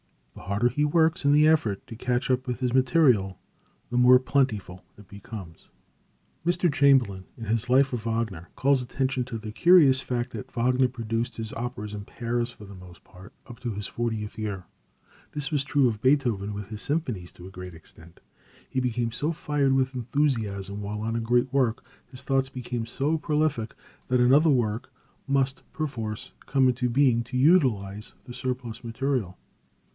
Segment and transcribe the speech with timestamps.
[0.33, 3.37] The harder he works in the effort to catch up with his material,
[3.91, 5.67] the more plentiful it becomes.
[6.43, 6.73] Mr.
[6.73, 11.35] Chamberlain, in his Life of Wagner, calls attention to the curious fact that Wagner produced
[11.37, 14.63] his operas in pairs for the most part, up to his fortieth year.
[15.33, 18.21] This was true of Beethoven with his symphonies, to a great extent.
[18.67, 23.19] He became so fired with enthusiasm while on a great work, his thoughts became so
[23.19, 23.75] prolific,
[24.07, 24.91] that another work
[25.27, 29.37] must, perforce, come into being to utilize the surplus material.